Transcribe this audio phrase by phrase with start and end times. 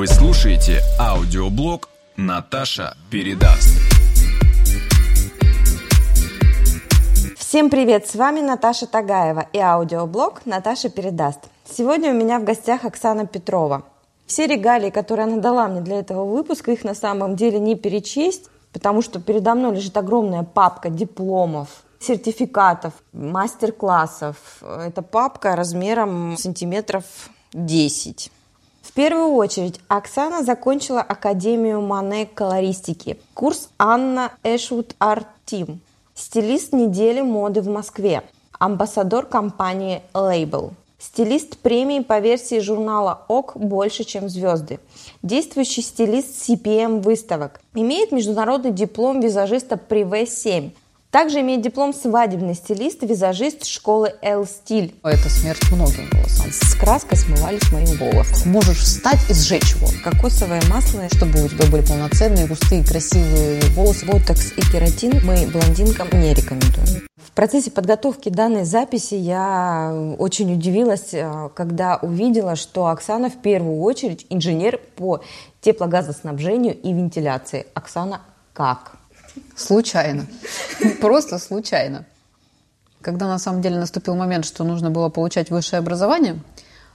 [0.00, 3.68] Вы слушаете аудиоблог «Наташа передаст».
[7.36, 11.40] Всем привет, с вами Наташа Тагаева и аудиоблог «Наташа передаст».
[11.70, 13.82] Сегодня у меня в гостях Оксана Петрова.
[14.24, 18.48] Все регалии, которые она дала мне для этого выпуска, их на самом деле не перечесть,
[18.72, 24.38] потому что передо мной лежит огромная папка дипломов, сертификатов, мастер-классов.
[24.62, 27.04] Это папка размером сантиметров
[27.52, 28.32] 10.
[28.90, 35.80] В первую очередь Оксана закончила Академию Мане колористики, курс Анна Эшвуд Арт Тим,
[36.12, 38.24] стилист недели моды в Москве,
[38.58, 44.80] амбассадор компании Label, стилист премии по версии журнала ОК «Больше, чем звезды»,
[45.22, 50.72] действующий стилист CPM выставок, имеет международный диплом визажиста Privé 7,
[51.10, 54.94] также имеет диплом свадебный стилист, визажист школы L Стиль.
[55.02, 56.50] Это смерть многим волосам.
[56.50, 58.48] С краской смывались мои волосы.
[58.48, 59.88] Можешь встать и сжечь его.
[60.04, 61.02] Кокосовое масло.
[61.12, 64.06] Чтобы у тебя были полноценные, густые, красивые волосы.
[64.06, 67.06] Ботокс и кератин мы блондинкам не рекомендуем.
[67.16, 73.80] В процессе подготовки данной записи я очень удивилась, э, когда увидела, что Оксана в первую
[73.80, 75.22] очередь инженер по
[75.60, 77.66] теплогазоснабжению и вентиляции.
[77.74, 78.99] Оксана, как?
[79.56, 80.26] Случайно.
[81.00, 82.04] Просто случайно.
[83.00, 86.40] Когда на самом деле наступил момент, что нужно было получать высшее образование,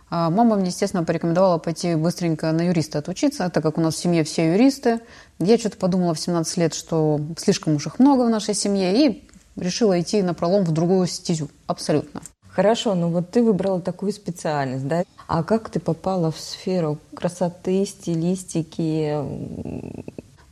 [0.09, 3.97] а, мама мне, естественно, порекомендовала пойти быстренько на юриста отучиться, так как у нас в
[3.97, 4.99] семье все юристы.
[5.39, 9.27] Я что-то подумала в 17 лет, что слишком уж их много в нашей семье, и
[9.55, 11.49] решила идти на пролом в другую стезю.
[11.65, 12.21] Абсолютно.
[12.49, 15.03] Хорошо, ну вот ты выбрала такую специальность, да?
[15.27, 19.17] А как ты попала в сферу красоты, стилистики,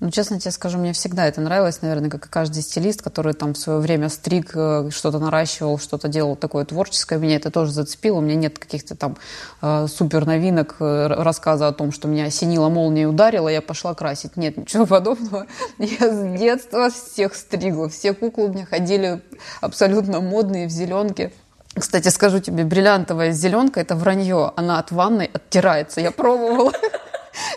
[0.04, 3.54] ну, честно тебе скажу, мне всегда это нравилось, наверное, как и каждый стилист, который там
[3.54, 7.18] в свое время стриг, э, что-то наращивал, что-то делал такое творческое.
[7.18, 8.18] Меня это тоже зацепило.
[8.18, 9.16] У меня нет каких-то там
[9.62, 14.36] э, супер новинок, э, рассказа о том, что меня осенила молния ударила, я пошла красить.
[14.36, 15.48] Нет, ничего подобного.
[15.78, 17.88] Я с детства всех стригла.
[17.88, 19.22] Все куклы у меня ходили
[19.62, 21.32] абсолютно модные, в зеленке.
[21.80, 24.52] Кстати, скажу тебе, бриллиантовая зеленка– это вранье.
[24.58, 26.02] Она от ванной оттирается.
[26.02, 26.74] Я пробовала.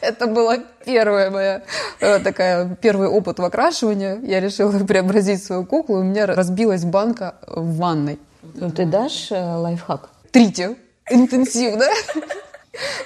[0.01, 1.63] Это была первая моя
[2.01, 4.19] э, такая, первый опыт в окрашивании.
[4.27, 8.19] Я решила преобразить свою куклу, у меня разбилась банка в ванной.
[8.55, 10.09] Ну, ты дашь э, лайфхак?
[10.31, 10.77] Трите.
[11.11, 11.87] Интенсивно.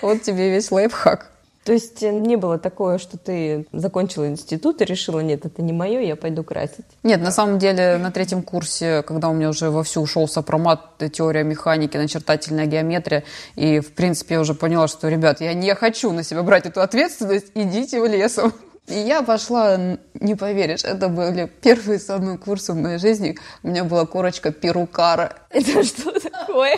[0.02, 1.30] Вот тебе весь лайфхак.
[1.64, 5.72] То есть э, не было такое, что ты закончила институт и решила, нет, это не
[5.72, 6.86] мое, я пойду красить?
[7.02, 10.80] Нет, на самом деле на третьем курсе, когда у меня уже вовсю ушел сопромат,
[11.12, 13.24] теория механики, начертательная геометрия,
[13.56, 16.80] и в принципе я уже поняла, что, ребят, я не хочу на себя брать эту
[16.80, 18.52] ответственность, идите в лесом.
[18.86, 19.78] И я пошла,
[20.14, 23.38] не поверишь, это были первые самые курсы в моей жизни.
[23.62, 25.36] У меня была корочка перукара.
[25.50, 26.76] Это что такое?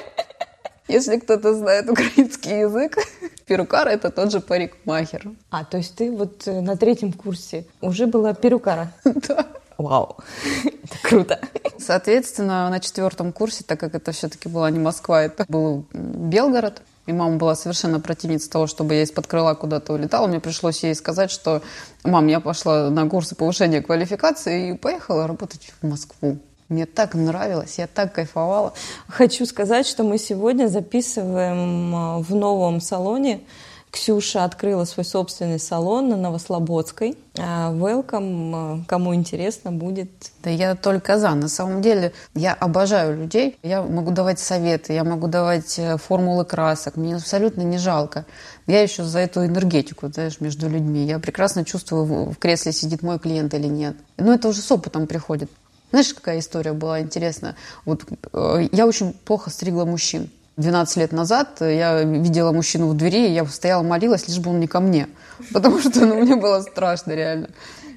[0.89, 2.99] Если кто-то знает украинский язык,
[3.47, 5.31] перукар– это тот же парикмахер.
[5.51, 8.93] А, то есть ты вот э, на третьем курсе уже была перукара?
[9.05, 9.47] Да.
[9.79, 10.19] Вау,
[10.55, 11.41] это круто.
[11.79, 17.13] Соответственно, на четвертом курсе, так как это все-таки была не Москва, это был Белгород, и
[17.13, 20.29] мама была совершенно противница того, чтобы я из-под крыла куда-то улетала.
[20.29, 21.63] Мне пришлось ей сказать, что
[22.05, 26.39] «Мам, я пошла на курсы повышения квалификации и поехала работать в Москву».
[26.73, 28.73] Мне так нравилось, я так кайфовала.
[29.07, 33.43] Хочу сказать, что мы сегодня записываем а, в новом салоне.
[33.91, 37.19] Ксюша открыла свой собственный салон на Новослободской.
[37.39, 40.09] А, welcome, а, кому интересно будет.
[40.43, 41.35] Да я только за.
[41.35, 43.59] На самом деле я обожаю людей.
[43.63, 46.97] Я могу давать советы, я могу давать э, формулы красок.
[46.97, 48.25] Мне абсолютно не жалко.
[48.67, 51.05] Я еще за эту энергетику, знаешь, между людьми.
[51.05, 53.95] Я прекрасно чувствую, в кресле сидит мой клиент или нет.
[54.17, 55.51] Но это уже с опытом приходит.
[55.93, 57.55] Знаешь, какая история была интересная?
[57.85, 60.31] Вот э, я очень плохо стригла мужчин.
[60.57, 64.61] 12 лет назад я видела мужчину в двери, и я стояла, молилась, лишь бы он
[64.61, 65.09] не ко мне.
[65.53, 67.51] Потому что ну, мне было страшно реально.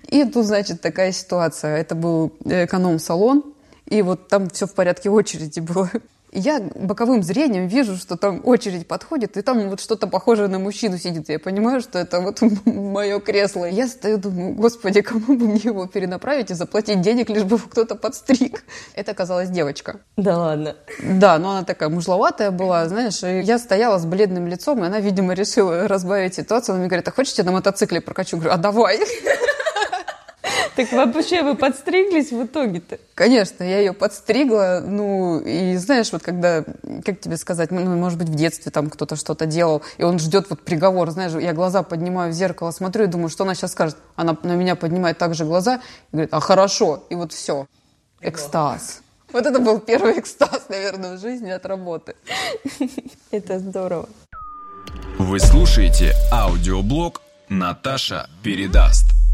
[0.10, 1.78] И тут, значит, такая ситуация.
[1.78, 3.44] Это был эконом-салон,
[3.86, 5.90] и вот там все в порядке очереди было
[6.36, 10.98] я боковым зрением вижу, что там очередь подходит, и там вот что-то похожее на мужчину
[10.98, 11.30] сидит.
[11.30, 13.66] Я понимаю, что это вот мое кресло.
[13.66, 17.96] Я стою, думаю, господи, кому бы мне его перенаправить и заплатить денег, лишь бы кто-то
[17.96, 18.64] подстриг.
[18.94, 20.02] Это оказалась девочка.
[20.18, 20.76] Да ладно?
[21.02, 25.00] Да, но она такая мужловатая была, знаешь, и я стояла с бледным лицом, и она,
[25.00, 26.74] видимо, решила разбавить ситуацию.
[26.74, 28.38] Она мне говорит, а хочешь, я на мотоцикле прокачу?
[28.38, 29.00] Говорю, а давай.
[30.76, 33.00] Так вообще вы подстриглись в итоге-то?
[33.14, 36.64] Конечно, я ее подстригла, ну, и знаешь, вот когда,
[37.06, 40.50] как тебе сказать, ну, может быть, в детстве там кто-то что-то делал, и он ждет
[40.50, 43.98] вот приговор, знаешь, я глаза поднимаю в зеркало, смотрю и думаю, что она сейчас скажет.
[44.16, 45.76] Она на меня поднимает также глаза
[46.12, 47.68] и говорит, а хорошо, и вот все.
[48.22, 49.02] Экстаз.
[49.32, 52.16] Вот это был первый экстаз, наверное, в жизни от работы.
[53.32, 54.08] Это здорово.
[55.18, 59.25] Вы слушаете аудиоблог «Наташа передаст».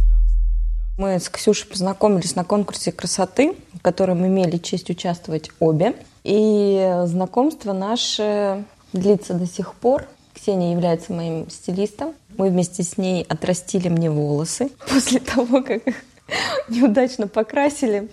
[1.01, 5.95] Мы с Ксюшей познакомились на конкурсе красоты, в котором имели честь участвовать обе.
[6.23, 10.05] И знакомство наше длится до сих пор.
[10.35, 12.13] Ксения является моим стилистом.
[12.37, 15.95] Мы вместе с ней отрастили мне волосы после того, как их
[16.69, 18.07] неудачно покрасили.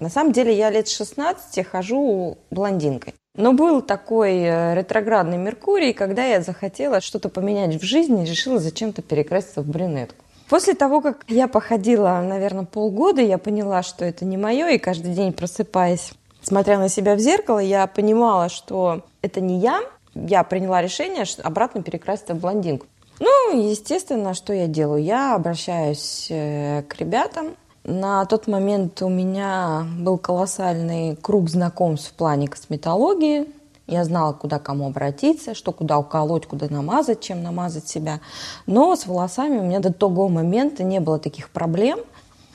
[0.00, 3.14] На самом деле я лет 16 хожу блондинкой.
[3.36, 9.02] Но был такой э, ретроградный Меркурий, когда я захотела что-то поменять в жизни решила зачем-то
[9.02, 10.25] перекраситься в брюнетку.
[10.48, 15.12] После того, как я походила, наверное, полгода, я поняла, что это не мое, и каждый
[15.12, 16.12] день просыпаясь,
[16.42, 19.80] смотря на себя в зеркало, я понимала, что это не я.
[20.14, 22.86] Я приняла решение обратно перекраситься в блондинку.
[23.18, 25.02] Ну, естественно, что я делаю?
[25.02, 27.56] Я обращаюсь э, к ребятам.
[27.84, 33.46] На тот момент у меня был колоссальный круг знакомств в плане косметологии.
[33.86, 38.20] Я знала, куда кому обратиться, что куда уколоть, куда намазать, чем намазать себя.
[38.66, 42.00] Но с волосами у меня до того момента не было таких проблем.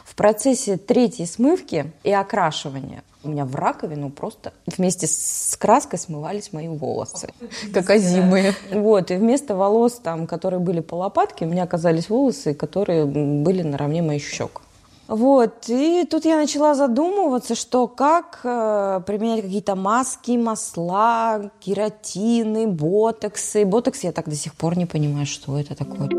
[0.04, 6.54] В процессе третьей смывки и окрашивания у меня в раковину просто вместе с краской смывались
[6.54, 7.30] мои волосы.
[7.74, 8.54] Как озимые.
[8.72, 13.62] Вот, и вместо волос, там, которые были по лопатке, у меня оказались волосы, которые были
[13.62, 14.62] наравне моих щек.
[15.08, 23.66] Вот, и тут я начала задумываться, что как э, применять какие-то маски, масла, кератины, ботоксы.
[23.66, 26.10] Ботокс я так до сих пор не понимаю, что это такое.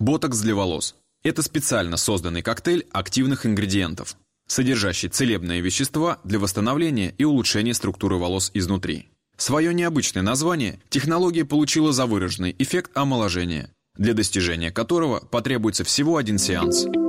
[0.00, 0.96] Ботокс для волос.
[1.22, 4.16] Это специально созданный коктейль активных ингредиентов,
[4.48, 9.08] содержащий целебные вещества для восстановления и улучшения структуры волос изнутри.
[9.36, 16.38] Свое необычное название технология получила за выраженный эффект омоложения, для достижения которого потребуется всего один
[16.38, 16.86] сеанс–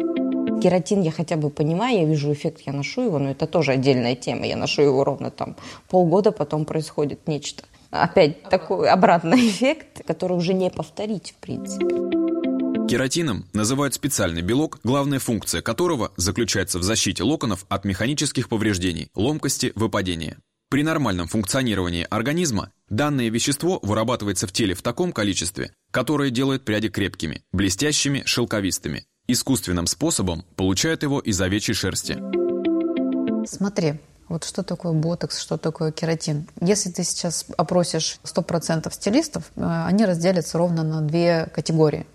[0.62, 4.16] Кератин я хотя бы понимаю, я вижу эффект, я ношу его, но это тоже отдельная
[4.16, 4.46] тема.
[4.46, 5.56] Я ношу его ровно там
[5.90, 7.64] полгода, потом происходит нечто.
[7.92, 11.86] Опять такой обратный эффект, который уже не повторить в принципе.
[12.88, 19.74] Кератином называют специальный белок, главная функция которого заключается в защите локонов от механических повреждений, ломкости,
[19.76, 20.38] выпадения.
[20.70, 26.90] При нормальном функционировании организма данное вещество вырабатывается в теле в таком количестве, которое делает пряди
[26.90, 32.18] крепкими, блестящими, шелковистыми, искусственным способом получают его из овечьей шерсти.
[33.46, 36.48] Смотри, вот что такое ботокс, что такое кератин.
[36.60, 42.06] Если ты сейчас опросишь 100% стилистов, э, они разделятся ровно на две категории.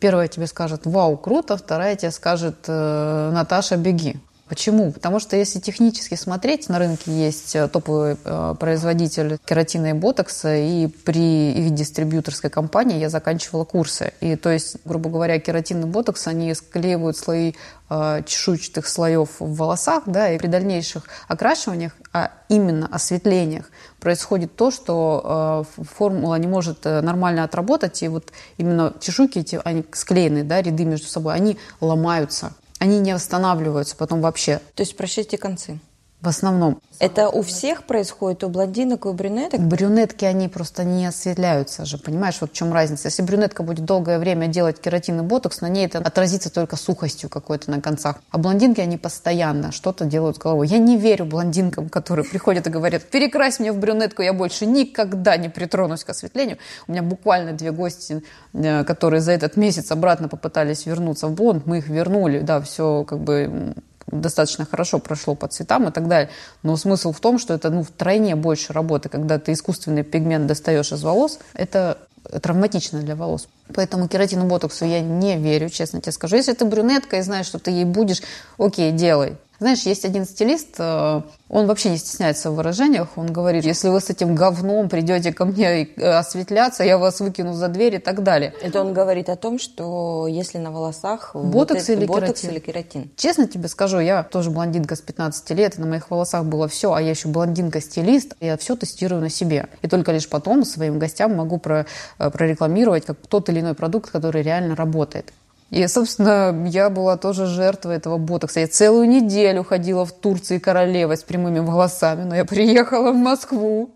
[0.00, 4.16] Первая тебе скажет «Вау, круто», вторая тебе скажет «Э, «Наташа, беги».
[4.48, 4.92] Почему?
[4.92, 10.54] Потому что если технически смотреть, на рынке есть э, топовый э, производитель кератина и ботокса,
[10.54, 14.12] и при их дистрибьюторской компании я заканчивала курсы.
[14.20, 17.54] И то есть, грубо говоря, кератин и ботокс, они склеивают слои
[17.90, 23.68] э, чешуйчатых слоев в волосах, да, и при дальнейших окрашиваниях, а именно осветлениях,
[23.98, 25.66] происходит то, что
[25.96, 31.08] формула не может нормально отработать, и вот именно чешуйки эти, они склеены, да, ряды между
[31.08, 34.60] собой, они ломаются они не восстанавливаются потом вообще.
[34.74, 35.78] То есть прощайте концы.
[36.20, 36.80] В основном.
[36.98, 39.60] Это у всех происходит, у блондинок и у брюнеток?
[39.60, 43.08] Брюнетки, они просто не осветляются же, понимаешь, вот в чем разница.
[43.08, 47.28] Если брюнетка будет долгое время делать кератин и ботокс, на ней это отразится только сухостью
[47.28, 48.16] какой-то на концах.
[48.30, 50.68] А блондинки, они постоянно что-то делают с головой.
[50.68, 55.36] Я не верю блондинкам, которые приходят и говорят, перекрась меня в брюнетку, я больше никогда
[55.36, 56.56] не притронусь к осветлению.
[56.88, 58.22] У меня буквально две гости,
[58.54, 63.04] э, которые за этот месяц обратно попытались вернуться в блонд, мы их вернули, да, все
[63.04, 63.74] как бы
[64.06, 66.30] достаточно хорошо прошло по цветам и так далее.
[66.62, 70.92] Но смысл в том, что это ну, втройне больше работы, когда ты искусственный пигмент достаешь
[70.92, 71.98] из волос, это
[72.42, 73.48] травматично для волос.
[73.74, 76.36] Поэтому кератину ботоксу я не верю, честно тебе скажу.
[76.36, 78.22] Если ты брюнетка и знаешь, что ты ей будешь,
[78.58, 79.36] окей, делай.
[79.58, 83.08] Знаешь, есть один стилист, э, он вообще не стесняется в выражениях.
[83.16, 87.54] Он говорит, если вы с этим говном придете ко мне э, осветляться, я вас выкину
[87.54, 88.52] за дверь и так далее.
[88.60, 92.50] Это он говорит о том, что если на волосах ботокс, вот или, ботокс кератин.
[92.50, 93.10] или кератин.
[93.16, 96.92] Честно тебе скажу, я тоже блондинка с 15 лет, и на моих волосах было все,
[96.92, 99.68] а я еще блондинка-стилист, я все тестирую на себе.
[99.82, 101.86] И только лишь потом своим гостям могу про,
[102.18, 105.32] э, прорекламировать как тот или иной продукт, который реально работает.
[105.70, 108.60] И, собственно, я была тоже жертвой этого ботокса.
[108.60, 113.90] Я целую неделю ходила в Турции королевой с прямыми волосами, но я приехала в Москву,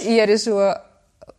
[0.00, 0.84] и я решила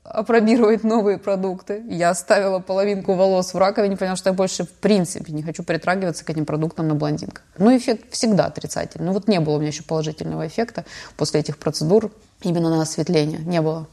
[0.03, 1.83] опробировать новые продукты.
[1.89, 6.25] Я оставила половинку волос в раковине, потому что я больше в принципе не хочу притрагиваться
[6.25, 7.43] к этим продуктам на блондинках.
[7.57, 9.07] Но эффект всегда отрицательный.
[9.07, 10.85] Ну вот не было у меня еще положительного эффекта
[11.17, 12.11] после этих процедур
[12.41, 13.39] именно на осветление.
[13.39, 13.88] Не было.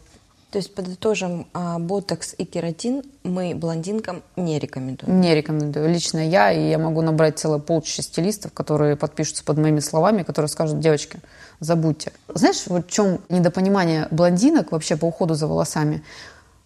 [0.50, 5.20] То есть подытожим, а, ботокс и кератин мы блондинкам не рекомендуем?
[5.20, 5.90] Не рекомендую.
[5.90, 10.48] Лично я, и я могу набрать целое полчища стилистов, которые подпишутся под моими словами, которые
[10.48, 11.20] скажут, девочки,
[11.60, 12.12] забудьте.
[12.28, 16.02] Знаешь, вот в чем недопонимание блондинок вообще по уходу за волосами?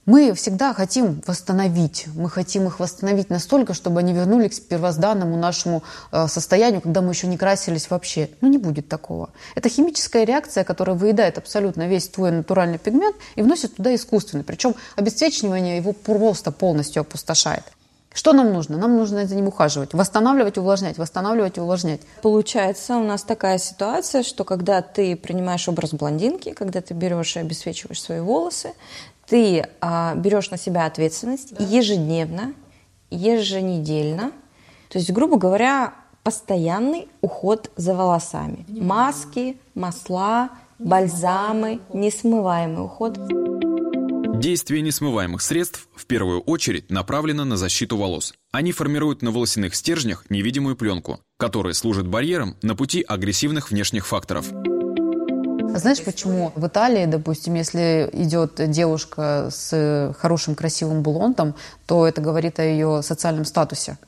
[0.04, 5.84] Мы всегда хотим восстановить, мы хотим их восстановить настолько, чтобы они вернулись к первозданному нашему
[6.10, 8.28] э, состоянию, когда мы еще не красились вообще.
[8.40, 9.30] Ну, не будет такого.
[9.54, 14.42] Это химическая реакция, которая выедает абсолютно весь твой натуральный пигмент и вносит туда искусственный.
[14.42, 17.62] Причем обесцвечивание его просто полностью опустошает.
[18.14, 18.76] Что нам нужно?
[18.76, 22.00] Нам нужно за ним ухаживать, восстанавливать, увлажнять, восстанавливать увлажнять.
[22.20, 27.40] Получается у нас такая ситуация, что когда ты принимаешь образ блондинки, когда ты берешь и
[27.40, 28.72] обесцвечиваешь свои волосы,
[29.32, 31.64] ты а, берешь на себя ответственность да.
[31.64, 32.52] ежедневно,
[33.10, 34.30] еженедельно.
[34.90, 38.66] То есть, грубо говоря, постоянный уход за волосами.
[38.68, 38.84] Внимание.
[38.84, 43.18] Маски, масла, бальзамы, несмываемый уход.
[44.38, 48.34] Действие несмываемых средств в первую очередь направлено на защиту волос.
[48.52, 54.52] Они формируют на волосяных стержнях невидимую пленку, которая служит барьером на пути агрессивных внешних факторов.
[55.74, 61.54] Знаешь, почему в Италии, допустим, если идет девушка с хорошим красивым блондом,
[61.86, 63.98] то это говорит о ее социальном статусе?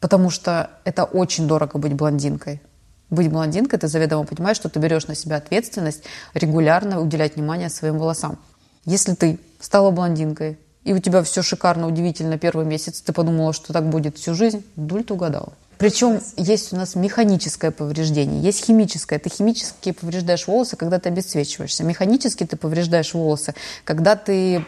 [0.00, 2.60] Потому что это очень дорого быть блондинкой.
[3.08, 6.02] Быть блондинкой, ты заведомо понимаешь, что ты берешь на себя ответственность
[6.34, 8.38] регулярно уделять внимание своим волосам.
[8.84, 13.72] Если ты стала блондинкой, и у тебя все шикарно, удивительно первый месяц, ты подумала, что
[13.72, 15.52] так будет всю жизнь, дуль ты угадала.
[15.78, 19.18] Причем есть у нас механическое повреждение, есть химическое.
[19.18, 21.84] Ты химически повреждаешь волосы, когда ты обесцвечиваешься.
[21.84, 23.54] Механически ты повреждаешь волосы,
[23.84, 24.64] когда ты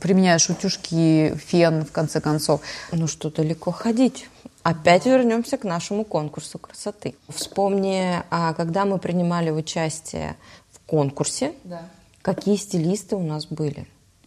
[0.00, 2.62] применяешь утюжки, фен, в конце концов.
[2.92, 4.28] Ну что, далеко ходить.
[4.62, 7.14] Опять вернемся к нашему конкурсу красоты.
[7.28, 10.36] Вспомни, а когда мы принимали участие
[10.72, 11.82] в конкурсе, да.
[12.22, 13.86] какие стилисты у нас были.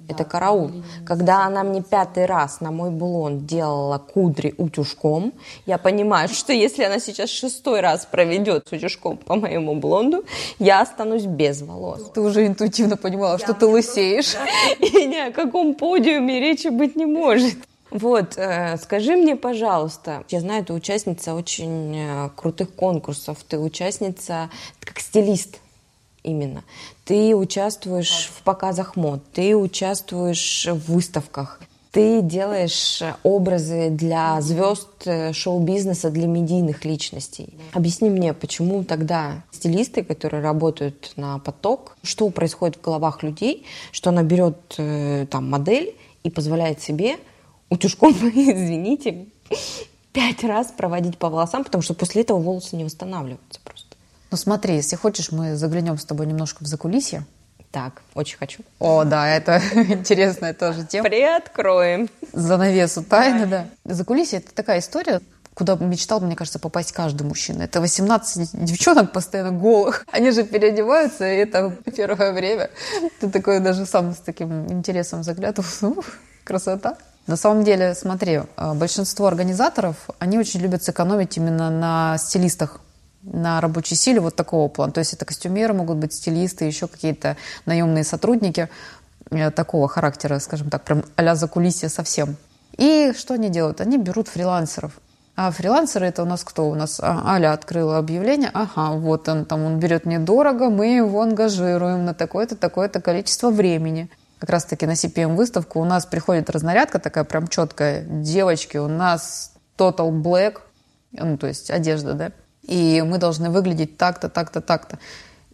[0.10, 0.72] Это караул.
[1.06, 5.34] Когда она мне пятый раз на мой блонд делала кудри утюжком,
[5.66, 10.26] я понимаю, что если она сейчас шестой раз проведет с утюжком по моему блонду,
[10.58, 12.12] я останусь без волос.
[12.14, 14.36] Ты уже интуитивно понимала, я что ты лысеешь.
[14.80, 17.56] И ни о каком подиуме речи быть не может.
[17.92, 24.50] Вот, э, скажи мне, пожалуйста, я знаю, ты участница очень э, крутых конкурсов, ты участница
[24.80, 25.58] как стилист
[26.24, 26.64] именно.
[27.10, 31.60] Ты участвуешь в показах мод, ты участвуешь в выставках,
[31.92, 37.56] ты делаешь образы для звезд э, шоу-бизнеса, для медийных личностей.
[37.74, 44.12] Объясни мне, почему тогда стилисты, которые работают на поток, что происходит в головах людей, что
[44.12, 47.18] она берет э, там модель и позволяет себе
[47.72, 49.26] утюжком, извините,
[50.14, 53.89] пять раз проводить по волосам, потому что после этого волосы не восстанавливаются просто.
[54.32, 57.26] Ну смотри, если хочешь, мы заглянем с тобой немножко в закулисье.
[57.72, 58.64] Так, очень хочу.
[58.80, 61.08] О, да, это интересная тоже тема.
[61.08, 62.10] Приоткроем.
[62.34, 63.68] Занавесу тайны, да.
[63.86, 65.22] Закулисье– это такая история,
[65.54, 67.64] куда мечтал, мне кажется, попасть каждый мужчина.
[67.64, 70.06] Это 18 девчонок постоянно голых.
[70.12, 72.72] Они же переодеваются, и это первое время.
[73.20, 76.04] Ты такой даже сам с таким интересом заглядывал.
[76.44, 76.98] Красота.
[77.28, 82.82] На самом деле, смотри, а, большинство организаторов, они очень любят сэкономить именно на стилистах
[83.24, 84.92] на рабочей силе вот такого плана.
[84.92, 88.70] То есть это костюмеры, могут быть стилисты, еще какие-то наемные сотрудники
[89.32, 92.38] э, такого характера, скажем так, прям а-ля закулисье совсем.
[92.78, 93.82] И что они делают?
[93.82, 94.94] Они берут фрилансеров.
[95.36, 96.70] А фрилансеры это у нас кто?
[96.70, 98.52] У нас а, Аля открыла объявление.
[98.54, 104.10] Ага, вот он там, он берет недорого, мы его ангажируем на такое-то, такое-то количество времени.
[104.40, 108.02] Как раз таки на CPM выставку у нас приходит разнарядка такая прям четкая.
[108.02, 110.60] Девочки, у нас Total Black,
[111.14, 112.32] ну то есть одежда, да,
[112.64, 115.00] и мы должны выглядеть так-то, так-то, так-то.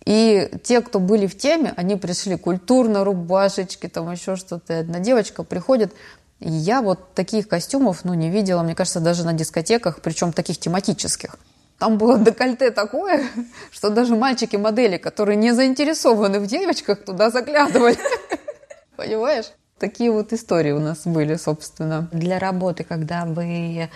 [0.06, 4.80] И те, кто были в теме, они пришли культурно, рубашечки, там еще что-то.
[4.80, 5.94] Одна девочка приходит,
[6.40, 10.60] и я вот таких костюмов, ну, не видела, мне кажется, даже на дискотеках, причем таких
[10.60, 11.38] тематических.
[11.80, 13.28] Там было декольте такое,
[13.72, 17.98] что даже мальчики-модели, которые не заинтересованы в девочках, туда заглядывали.
[18.96, 19.52] Понимаешь?
[19.78, 22.08] Такие вот истории у нас были, собственно.
[22.14, 23.90] Для работы, когда вы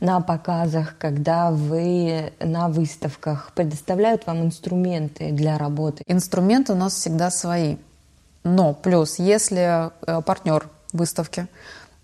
[0.00, 6.02] на показах, когда вы на выставках, предоставляют вам инструменты для работы?
[6.06, 7.76] Инструменты у нас всегда свои.
[8.44, 11.48] Но плюс, если э, партнер выставки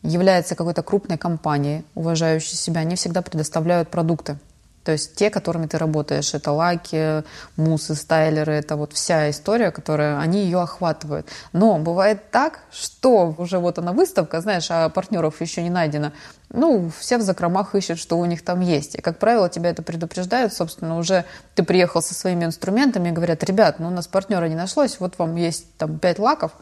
[0.02, 4.36] является какой-то крупной компанией, уважающей себя, они всегда предоставляют продукты
[4.84, 7.22] то есть те, которыми ты работаешь, это лаки,
[7.56, 11.28] мусы, стайлеры, это вот вся история, которая, они ее охватывают.
[11.52, 16.12] Но бывает так, что уже вот она выставка, знаешь, а партнеров еще не найдено.
[16.50, 18.96] Ну, все в закромах ищут, что у них там есть.
[18.96, 21.24] И, как правило, тебя это предупреждают, собственно, уже
[21.54, 25.18] ты приехал со своими инструментами и говорят, ребят, ну у нас партнера не нашлось, вот
[25.18, 26.52] вам есть там пять лаков,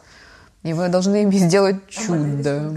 [0.63, 2.73] и вы должны ими сделать чудо.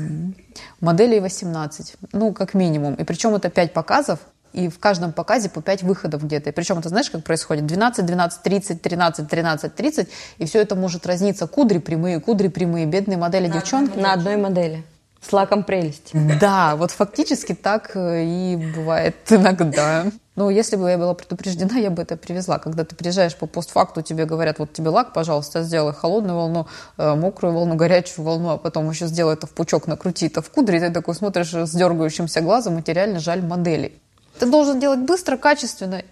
[0.80, 2.96] Моделей 18, ну, как минимум.
[2.96, 4.20] И причем это 5 показов,
[4.54, 6.50] и в каждом показе по 5 выходов где-то.
[6.50, 7.66] И причем это знаешь, как происходит?
[7.66, 11.48] 12, 12, 30, 13, 13, 30, и все это может разниться.
[11.48, 13.98] Кудри прямые, кудри прямые, бедные модели девчонки.
[13.98, 14.84] На одной модели.
[15.22, 16.18] С лаком прелести.
[16.40, 20.06] Да, вот фактически так э, и бывает иногда.
[20.36, 22.60] Но если бы я была предупреждена, я бы это привезла.
[22.60, 26.68] Когда ты приезжаешь по постфакту, тебе говорят, вот тебе лак, пожалуйста, сделай холодную волну,
[26.98, 30.50] э, мокрую волну, горячую волну, а потом еще сделай это в пучок, накрути это в
[30.50, 34.03] кудри, и ты такой смотришь с дергающимся глазом, и тебе реально жаль моделей.
[34.40, 36.04] Ты должен делать быстро, качественно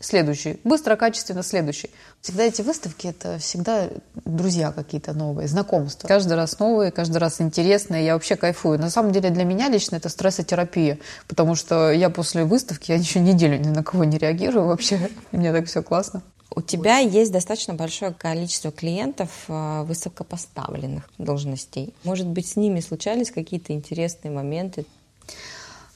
[0.00, 1.90] следующий, быстро, качественно следующий.
[2.20, 3.88] Всегда эти выставки– это всегда
[4.24, 6.06] друзья какие-то новые, знакомства.
[6.06, 8.78] Каждый раз новые, каждый раз интересные, я вообще кайфую.
[8.78, 13.20] На самом деле для меня лично это стрессотерапия, потому что я после выставки, я еще
[13.20, 16.22] неделю ни на кого не реагирую вообще, мне так все классно.
[16.54, 21.94] У тебя есть достаточно большое количество клиентов э, высокопоставленных должностей.
[22.04, 24.86] Может быть, с ними случались какие-то интересные моменты?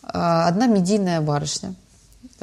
[0.03, 1.75] А, одна медийная барышня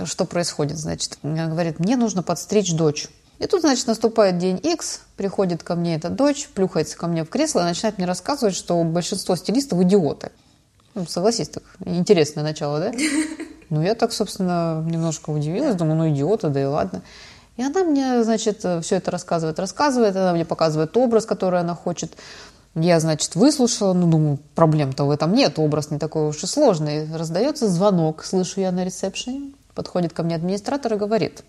[0.05, 3.07] что происходит, значит, говорит, мне нужно подстричь дочь.
[3.39, 7.29] И тут, значит, наступает день X, приходит ко мне эта дочь, плюхается ко мне в
[7.29, 10.31] кресло и начинает мне рассказывать, что большинство стилистов идиоты.
[10.93, 12.91] Ну, согласись, так интересное начало, да?
[13.69, 17.03] Ну, я так, собственно, немножко удивилась, думаю, ну, идиоты, да и ладно.
[17.55, 22.13] И она мне, значит, все это рассказывает, рассказывает, она мне показывает образ, который она хочет.
[22.75, 27.11] Я, значит, выслушала, ну, думаю, проблем-то в этом нет, образ не такой уж и сложный.
[27.13, 29.53] Раздается звонок, слышу я на ресепшене.
[29.73, 31.43] Подходит ко мне администратор и говорит,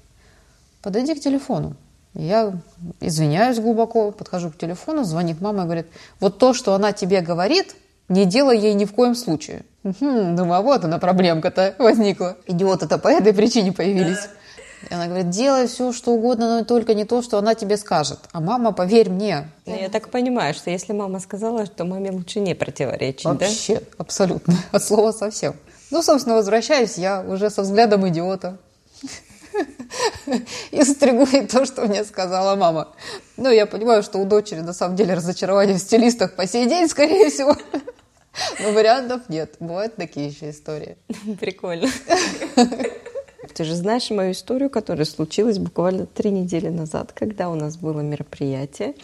[0.82, 1.76] подойди к телефону.
[2.14, 2.54] Я
[3.00, 5.86] извиняюсь глубоко, подхожу к телефону, звонит мама и говорит,
[6.18, 7.76] вот то, что она тебе говорит,
[8.08, 9.64] не делай ей ни в коем случае.
[9.84, 12.36] Угу, думаю, а вот она проблемка-то возникла.
[12.46, 14.28] Идиоты-то по этой причине появились.
[14.90, 18.18] И она говорит, делай все, что угодно, но только не то, что она тебе скажет.
[18.32, 19.48] А мама, поверь мне.
[19.64, 23.86] Ну, я так понимаю, что если мама сказала, то маме лучше не противоречить, Вообще, да?
[23.98, 24.54] абсолютно.
[24.72, 25.54] От слова совсем.
[25.92, 28.58] Ну, собственно, возвращаюсь я уже со взглядом идиота.
[30.72, 32.88] И стригу и то, что мне сказала мама.
[33.36, 36.88] Ну, я понимаю, что у дочери на самом деле разочарование в стилистах по сей день,
[36.88, 37.56] скорее всего.
[38.60, 39.56] Но вариантов нет.
[39.58, 40.96] Бывают такие еще истории.
[41.40, 41.88] Прикольно.
[43.54, 48.00] Ты же знаешь мою историю, которая случилась буквально три недели назад, когда у нас было
[48.00, 48.94] мероприятие,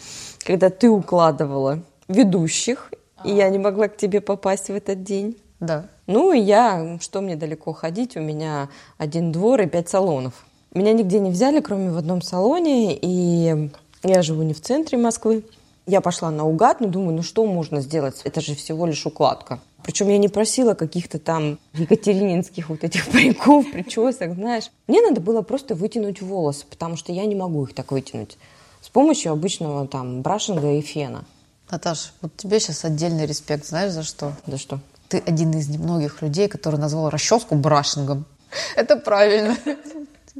[0.45, 2.91] когда ты укладывала ведущих,
[3.23, 5.37] и я не могла к тебе попасть в этот день.
[5.59, 5.87] Да.
[6.05, 10.45] Ну, и я, что мне далеко ходить, у меня один двор и пять салонов.
[10.73, 13.69] Меня нигде не взяли, кроме в одном салоне, и
[14.03, 15.43] я живу не в центре Москвы.
[15.85, 18.21] Я пошла наугад, но думаю, ну что можно сделать?
[18.25, 19.59] Это же всего лишь укладка.
[19.87, 24.69] Причем я не просила каких-то там екатерининских вот этих париков, причесок, знаешь.
[24.85, 28.37] Мне надо было просто вытянуть волосы, потому что я не могу их так вытянуть
[28.81, 31.23] с помощью обычного там брашинга и фена.
[31.71, 34.33] Наташа, вот тебе сейчас отдельный респект, знаешь за что?
[34.45, 34.79] За что?
[35.07, 38.25] Ты один из немногих людей, который назвал расческу брашингом.
[38.75, 39.55] Это правильно.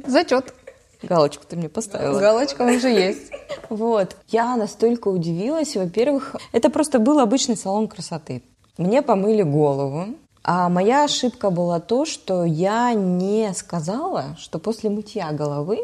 [0.06, 0.52] Зачет.
[1.02, 2.20] Галочку ты мне поставила.
[2.20, 3.32] Галочка уже есть.
[3.70, 4.16] Вот.
[4.28, 5.76] Я настолько удивилась.
[5.76, 8.42] Во-первых, это просто был обычный салон красоты.
[8.78, 10.14] Мне помыли голову.
[10.44, 15.80] А моя ошибка была то, что я не сказала, что после мытья головы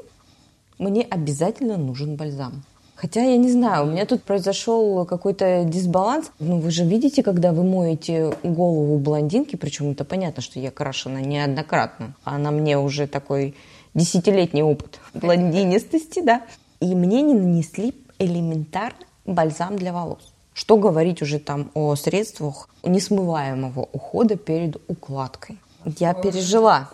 [0.78, 2.62] мне обязательно нужен бальзам.
[2.94, 6.30] Хотя я не знаю, у меня тут произошел какой-то дисбаланс.
[6.38, 11.20] Ну, вы же видите, когда вы моете голову блондинки, причем это понятно, что я крашена
[11.20, 13.56] неоднократно, а на мне уже такой
[13.92, 16.42] десятилетний опыт блондинистости, да.
[16.78, 20.33] И мне не нанесли элементарно бальзам для волос.
[20.54, 25.58] Что говорить уже там о средствах несмываемого ухода перед укладкой.
[25.98, 26.88] Я пережила.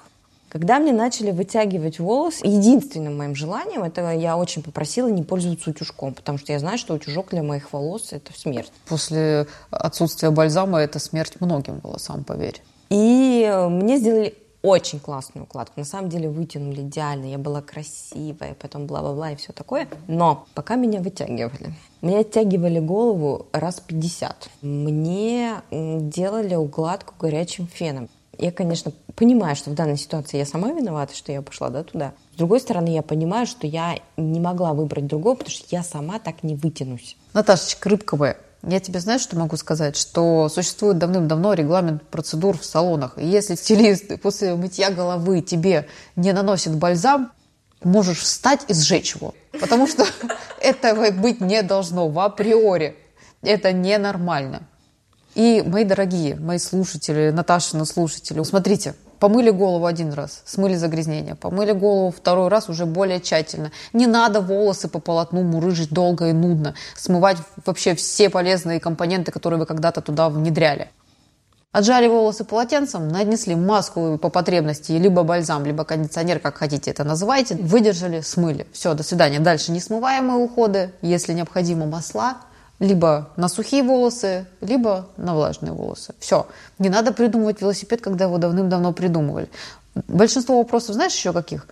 [0.48, 6.12] Когда мне начали вытягивать волосы, единственным моим желанием, это я очень попросила не пользоваться утюжком,
[6.12, 8.72] потому что я знаю, что утюжок для моих волос– это смерть.
[8.88, 12.60] После отсутствия бальзама это смерть многим было, сам поверь.
[12.88, 15.80] И мне сделали очень классную укладку.
[15.80, 17.26] На самом деле вытянули идеально.
[17.26, 19.88] Я была красивая, потом бла-бла-бла и все такое.
[20.06, 24.50] Но пока меня вытягивали, мне оттягивали голову раз 50.
[24.62, 28.08] Мне делали укладку горячим феном.
[28.38, 32.14] Я, конечно, понимаю, что в данной ситуации я сама виновата, что я пошла да, туда.
[32.32, 36.18] С другой стороны, я понимаю, что я не могла выбрать другого, потому что я сама
[36.18, 37.18] так не вытянусь.
[37.34, 39.96] Наташечка Рыбковая, я тебе знаешь, что могу сказать?
[39.96, 43.16] Что существует давным-давно регламент процедур в салонах.
[43.16, 47.32] И если стилист после мытья головы тебе не наносит бальзам,
[47.82, 49.34] можешь встать и сжечь его.
[49.58, 50.04] Потому что
[50.60, 52.96] этого быть не должно в априори.
[53.42, 54.62] Это ненормально.
[55.34, 61.72] И, мои дорогие, мои слушатели, Наташины слушатели, смотрите, помыли голову один раз, смыли загрязнение, помыли
[61.72, 63.70] голову второй раз уже более тщательно.
[63.92, 69.60] Не надо волосы по полотну мурыжить долго и нудно, смывать вообще все полезные компоненты, которые
[69.60, 70.90] вы когда-то туда внедряли.
[71.72, 77.54] Отжали волосы полотенцем, нанесли маску по потребности, либо бальзам, либо кондиционер, как хотите это называйте,
[77.54, 78.66] выдержали, смыли.
[78.72, 79.38] Все, до свидания.
[79.38, 82.38] Дальше несмываемые уходы, если необходимо масла,
[82.80, 86.14] либо на сухие волосы, либо на влажные волосы.
[86.18, 86.48] Все.
[86.78, 89.48] Не надо придумывать велосипед, когда его давным-давно придумывали.
[90.08, 91.68] Большинство вопросов, знаешь еще каких?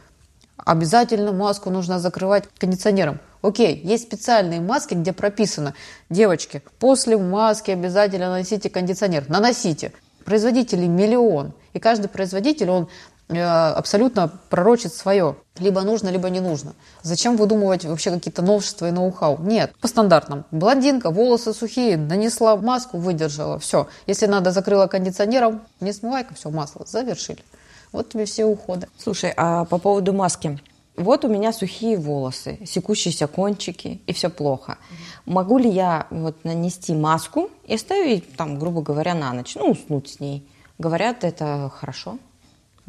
[0.57, 3.21] Обязательно маску нужно закрывать кондиционером.
[3.41, 5.75] Окей, есть специальные маски, где прописано,
[6.11, 9.25] девочки, после маски обязательно наносите кондиционер.
[9.29, 9.93] Наносите.
[10.25, 11.55] Производителей миллион.
[11.73, 12.89] И каждый производитель, он
[13.29, 15.37] абсолютно пророчит свое.
[15.59, 16.75] Либо нужно, либо не нужно.
[17.03, 19.39] Зачем выдумывать вообще какие-то новшества и ноу-хау?
[19.41, 20.45] Нет, по стандартам.
[20.51, 23.59] Блондинка, волосы сухие, нанесла маску, выдержала.
[23.59, 23.89] Все.
[24.07, 27.45] Если надо, закрыла кондиционером, не смывай-ка, все, масло, завершили.
[27.93, 28.89] Вот тебе все уходы.
[28.99, 30.59] Слушай, а по поводу маски?
[30.99, 34.79] вот у меня сухие волосы, секущиеся кончики, и все плохо.
[35.27, 40.09] Могу ли я вот нанести маску и оставить там, грубо говоря, на ночь, ну, уснуть
[40.09, 40.47] с ней?
[40.79, 42.19] Говорят, это хорошо?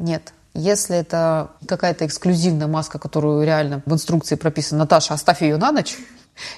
[0.00, 0.32] Нет.
[0.54, 5.96] Если это какая-то эксклюзивная маска, которую реально в инструкции прописано, Наташа, оставь ее на ночь,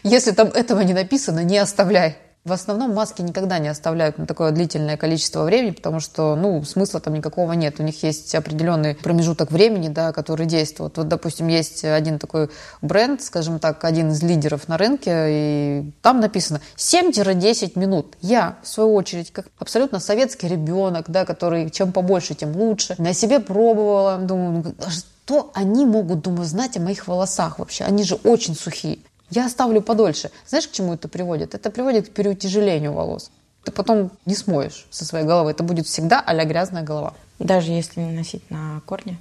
[0.03, 2.17] если там этого не написано, не оставляй.
[2.45, 6.99] В основном маски никогда не оставляют на такое длительное количество времени, потому что, ну, смысла
[6.99, 7.79] там никакого нет.
[7.79, 10.97] У них есть определенный промежуток времени, да, который действует.
[10.97, 12.51] Вот, допустим, есть один такой
[12.81, 18.17] бренд, скажем так, один из лидеров на рынке, и там написано 7-10 минут.
[18.21, 23.15] Я, в свою очередь, как абсолютно советский ребенок, да, который чем побольше, тем лучше, на
[23.15, 27.85] себе пробовала, думаю, ну, что они могут, думаю, знать о моих волосах вообще?
[27.85, 28.99] Они же очень сухие.
[29.35, 30.31] Я оставлю подольше.
[30.47, 31.55] Знаешь, к чему это приводит?
[31.55, 33.31] Это приводит к переутяжелению волос.
[33.64, 35.53] Ты потом не смоешь со своей головы.
[35.53, 37.14] Это будет всегда а грязная голова.
[37.38, 39.16] Даже если не носить на корне?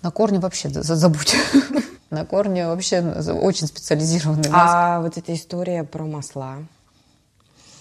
[0.00, 1.36] На корне вообще забудь.
[2.10, 4.74] На корне вообще очень специализированный маск.
[4.74, 6.56] А вот эта история про масла.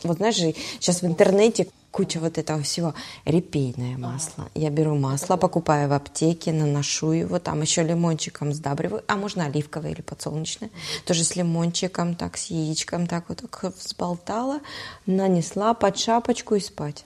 [0.04, 2.94] Вот знаешь, сейчас в интернете куча вот этого всего.
[3.26, 4.50] Репейное масло.
[4.56, 9.92] Я беру масло, покупаю в аптеке, наношу его, там еще лимончиком сдабриваю, а можно оливковое
[9.92, 10.70] или подсолнечное.
[11.06, 14.60] Тоже с лимончиком, так, с яичком, так вот так взболтала,
[15.06, 17.06] нанесла под шапочку и спать.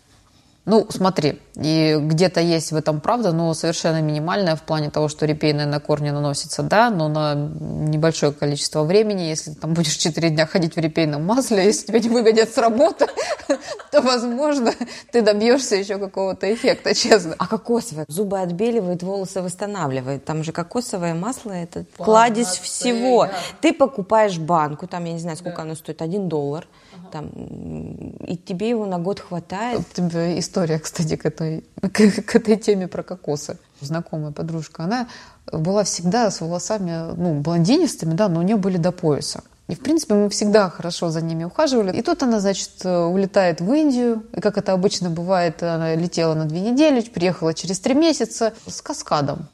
[0.65, 5.25] Ну, смотри, и где-то есть в этом правда, но совершенно минимальная в плане того, что
[5.25, 9.23] репейное на корни наносится, да, но на небольшое количество времени.
[9.23, 12.57] Если ты там будешь 4 дня ходить в репейном масле, если тебя не выгонят с
[12.57, 13.07] работы,
[13.91, 14.73] то, возможно,
[15.11, 17.35] ты добьешься еще какого-то эффекта, честно.
[17.37, 18.05] А кокосовое?
[18.07, 20.23] Зубы отбеливает, волосы восстанавливает.
[20.23, 23.27] Там же кокосовое масло– это кладезь всего.
[23.59, 26.65] Ты покупаешь банку, там, я не знаю, сколько оно стоит, 1 доллар–
[27.11, 29.79] там, и тебе его на год хватает.
[29.79, 33.57] У тебя история, кстати, к этой, к, к этой теме про кокосы.
[33.81, 35.07] Знакомая подружка, она
[35.51, 39.43] была всегда с волосами, ну, блондинистыми, да, но у нее были до пояса.
[39.67, 41.97] И, в принципе, мы всегда хорошо за ними ухаживали.
[41.97, 44.23] И тут она, значит, улетает в Индию.
[44.33, 48.81] И, как это обычно бывает, она летела на две недели, приехала через три месяца с
[48.81, 49.47] каскадом.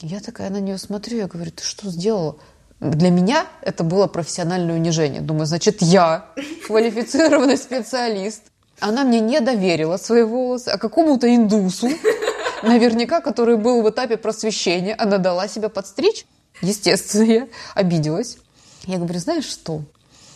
[0.00, 2.36] Я такая на нее смотрю, я говорю, ты что сделала?
[2.80, 5.20] Для меня это было профессиональное унижение.
[5.20, 6.26] Думаю, значит, я
[6.66, 8.42] квалифицированный специалист.
[8.80, 11.88] Она мне не доверила свои волосы, а какому-то индусу,
[12.62, 16.26] наверняка, который был в этапе просвещения, она дала себя подстричь.
[16.60, 18.38] Естественно, я обиделась.
[18.86, 19.82] Я говорю, знаешь что?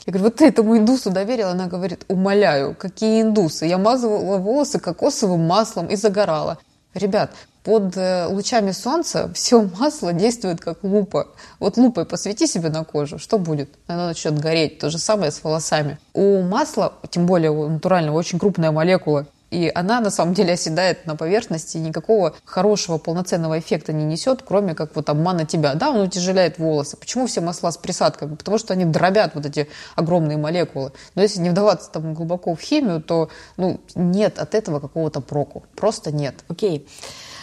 [0.07, 1.51] Я говорю, вот ты этому индусу доверила?
[1.51, 3.67] Она говорит, умоляю, какие индусы?
[3.67, 6.59] Я мазывала волосы кокосовым маслом и загорала.
[6.95, 7.33] Ребят,
[7.69, 11.29] под э, лучами солнца все масло действует как лупа.
[11.61, 13.69] Вот лупой посвети себе на кожу, что будет?
[13.87, 14.79] Она начнет гореть.
[14.79, 15.99] То же самое с волосами.
[16.15, 19.27] У масла, тем более у натурального, очень крупная молекула.
[19.51, 24.41] И она на самом деле оседает на поверхности и никакого хорошего полноценного эффекта не несет,
[24.49, 25.75] кроме как вот обмана тебя.
[25.75, 26.97] Да, он утяжеляет волосы.
[26.97, 28.35] Почему все масла с присадками?
[28.35, 30.93] Потому что они дробят вот эти огромные молекулы.
[31.15, 33.29] Но если не вдаваться там глубоко в химию, то
[33.59, 35.65] ну, нет от этого какого-то проку.
[35.77, 36.35] Просто нет.
[36.49, 36.79] Окей.
[36.79, 36.89] Okay.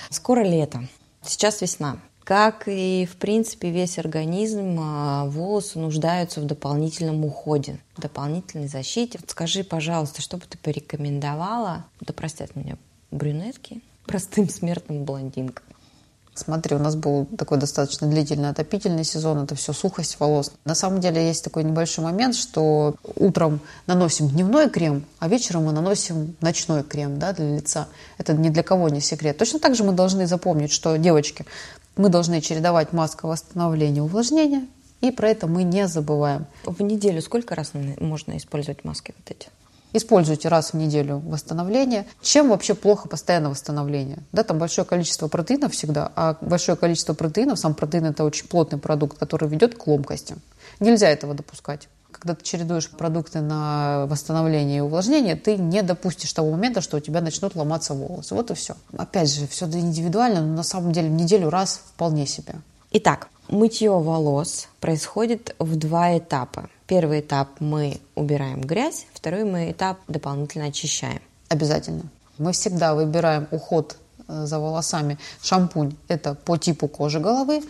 [0.10, 0.88] Скоро лето,
[1.22, 2.00] сейчас весна.
[2.24, 9.20] Как и, в принципе, весь организм, а, волосы нуждаются в дополнительном уходе, дополнительной защите.
[9.28, 12.78] Скажи, пожалуйста, что бы ты порекомендовала, да простят меня
[13.12, 15.64] брюнетки, простым смертным блондинкам?
[16.36, 20.52] Смотри, у нас был такой достаточно длительный отопительный сезон, это все сухость волос.
[20.66, 25.72] На самом деле есть такой небольшой момент, что утром наносим дневной крем, а вечером мы
[25.72, 27.88] наносим ночной крем да, для лица.
[28.18, 29.38] Это ни для кого не секрет.
[29.38, 31.46] Точно так же мы должны запомнить, что, девочки,
[31.96, 34.68] мы должны чередовать маска восстановления увлажнения,
[35.00, 36.48] и про это мы не забываем.
[36.66, 39.48] В неделю сколько раз можно использовать маски вот эти?
[39.96, 42.06] Используйте раз в неделю восстановление.
[42.22, 44.18] Чем вообще плохо постоянное восстановление?
[44.34, 48.78] Да, там большое количество протеинов всегда, а большое количество протеинов, сам протеин это очень плотный
[48.78, 50.36] продукт, который ведет к ломкости.
[50.82, 51.88] Нельзя этого допускать.
[52.12, 57.00] когда ты чередуешь продукты на восстановление и увлажнение, ты не допустишь того момента, что у
[57.00, 58.36] тебя начнут ломаться волосы.
[58.36, 58.76] Вот и все.
[58.98, 62.56] Опять же, все индивидуально, но на самом деле в неделю раз вполне себе.
[62.92, 66.70] Итак, мытье волос происходит в два этапа.
[66.88, 71.22] Первый этап мы убираем грязь, второй мы этап дополнительно очищаем.
[71.50, 72.04] Обязательно.
[72.38, 75.18] Мы всегда выбираем уход э, за волосами.
[75.42, 77.64] Шампунь– это по типу кожи головы,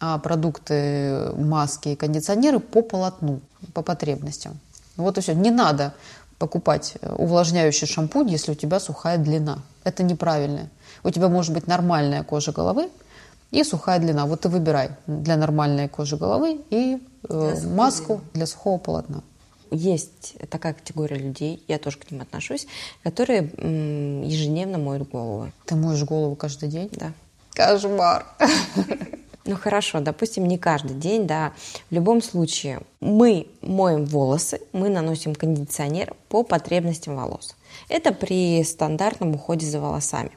[0.00, 3.40] а продукты, маски и кондиционеры по полотну,
[3.72, 4.58] по потребностям.
[4.96, 5.34] Вот и все.
[5.34, 5.94] Не надо
[6.38, 9.60] покупать э, увлажняющий шампунь, если у тебя сухая длина.
[9.84, 10.68] Это неправильно.
[11.04, 12.90] У тебя может быть нормальная кожа головы
[13.50, 14.26] и сухая длина.
[14.26, 19.22] Вот ты выбирай для нормальной кожи головы и для маску для сухого полотна.
[19.70, 22.66] Есть такая категория людей, я тоже к ним отношусь,
[23.02, 23.42] которые
[24.26, 25.50] ежедневно моют голову.
[25.64, 26.90] Ты моешь голову каждый день?
[26.92, 27.12] Да.
[27.54, 28.26] Кошмар.
[29.44, 31.52] Ну хорошо, допустим, не каждый день, да.
[31.90, 37.56] В любом случае, мы моем волосы, мы наносим кондиционер по потребностям волос.
[37.88, 40.30] Это при стандартном уходе за волосами.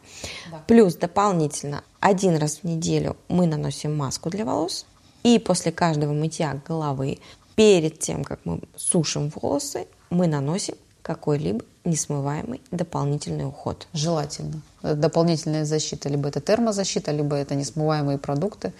[0.49, 0.63] Да.
[0.67, 4.87] Плюс дополнительно один раз в неделю мы наносим маску для волос.
[5.25, 7.17] И после каждого мытья головы,
[7.55, 13.87] перед тем, как мы сушим волосы, мы наносим какой-либо несмываемый дополнительный уход.
[13.91, 14.61] Желательно.
[14.83, 16.09] Дополнительная защита.
[16.09, 18.71] Либо это термозащита, либо это несмываемые продукты,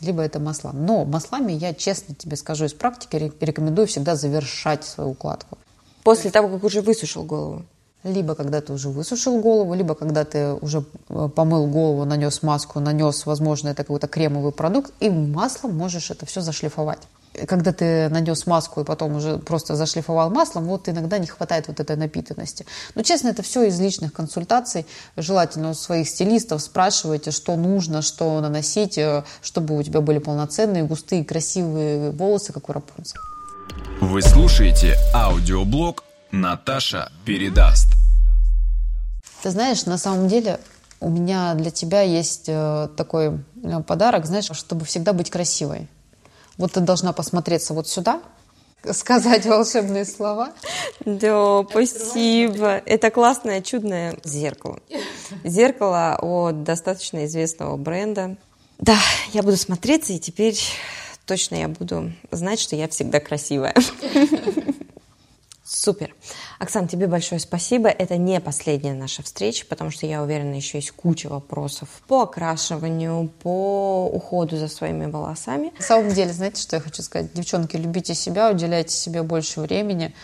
[0.00, 0.72] либо это масла.
[0.72, 5.58] Но маслами я, честно тебе скажу из практики, рекомендую всегда завершать свою укладку.
[6.04, 7.66] После того, как уже высушил голову?
[8.04, 12.80] Либо когда ты уже высушил голову, либо когда ты уже э, помыл голову, нанес маску,
[12.80, 17.00] нанес, возможно, это какой-то кремовый продукт, и маслом можешь это все зашлифовать
[17.46, 21.80] когда ты нанес маску и потом уже просто зашлифовал маслом, вот иногда не хватает вот
[21.80, 22.66] этой напитанности.
[22.94, 24.86] Но, честно, это все из личных консультаций.
[25.16, 30.84] Желательно у своих стилистов спрашивайте, что нужно, что наносить, э, чтобы у тебя были полноценные,
[30.84, 33.20] густые, красивые волосы, как у Рапунцеля.
[34.00, 37.88] Вы слушаете аудиоблог «Наташа передаст».
[39.42, 40.58] Ты знаешь, на самом деле
[41.00, 45.88] у меня для тебя есть э, такой э, подарок, знаешь, чтобы всегда быть красивой.
[46.56, 48.22] Вот ты должна посмотреться вот сюда,
[48.92, 50.52] сказать волшебные слова.
[51.04, 52.80] Да, спасибо.
[52.86, 54.78] Это классное, чудное зеркало.
[55.44, 58.36] Зеркало от достаточно известного бренда.
[58.78, 58.98] Да,
[59.32, 60.58] я буду смотреться, и теперь
[61.26, 63.74] точно я буду знать, что я всегда красивая.
[65.82, 66.14] Супер.
[66.60, 67.88] Оксан, тебе большое спасибо.
[67.88, 73.28] Это не последняя наша встреча, потому что я уверена, еще есть куча вопросов по окрашиванию,
[73.42, 75.72] по уходу за своими волосами.
[75.76, 77.32] На самом деле, знаете, что я хочу сказать?
[77.32, 80.14] Девчонки, любите себя, уделяйте себе больше времени.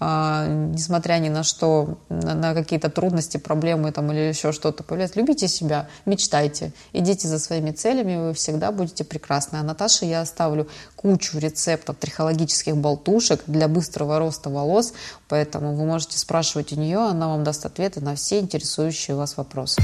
[0.00, 5.48] А, несмотря ни на что, на, какие-то трудности, проблемы там, или еще что-то появляется, любите
[5.48, 9.56] себя, мечтайте, идите за своими целями, вы всегда будете прекрасны.
[9.56, 14.94] А Наташе я оставлю кучу рецептов трихологических болтушек для быстрого роста волос,
[15.28, 19.80] поэтому вы можете спрашивать у нее, она вам даст ответы на все интересующие вас вопросы.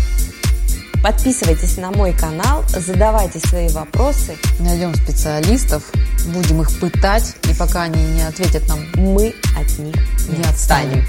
[1.02, 4.36] Подписывайтесь на мой канал, задавайте свои вопросы.
[4.58, 5.82] Найдем специалистов,
[6.26, 9.96] будем их пытать, и пока они не ответят нам, мы от них
[10.28, 11.02] не отстанем.